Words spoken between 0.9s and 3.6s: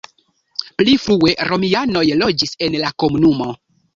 frue romianoj loĝis en la komunumo.